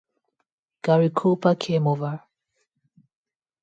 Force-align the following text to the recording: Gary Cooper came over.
Gary 0.81 1.11
Cooper 1.13 1.53
came 1.53 1.85
over. 1.85 2.23